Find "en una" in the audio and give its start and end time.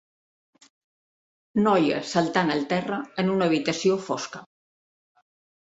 3.25-3.49